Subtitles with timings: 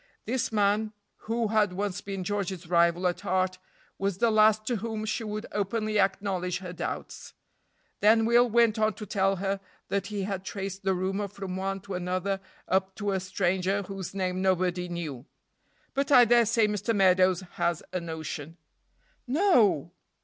[0.25, 0.93] This man,
[1.29, 3.59] who had once been George's rival at heart,
[3.99, 7.35] was the last to whom she would openly acknowledge her doubts.
[7.99, 9.59] Then Will went on to tell her
[9.89, 14.15] that he had traced the rumor from one to another up to a stranger whose
[14.15, 15.27] name nobody knew;
[15.93, 16.95] "but I dare say Mr.
[16.95, 18.57] Meadows has a notion."
[19.27, 19.91] "No!"